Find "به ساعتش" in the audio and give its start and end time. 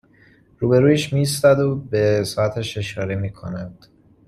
1.75-2.77